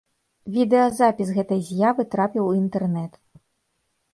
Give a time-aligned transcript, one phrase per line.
[0.53, 3.13] Відэазапіс гэтай з'явы трапіў у інтэрнэт.